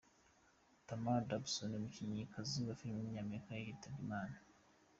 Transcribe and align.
Tamara 0.87 1.21
Dobson, 1.29 1.71
umukinnyikazi 1.79 2.57
wa 2.67 2.73
flm 2.79 2.91
w’umunyamerika 2.95 3.51
yitabye 3.63 3.99
Imana. 4.05 4.37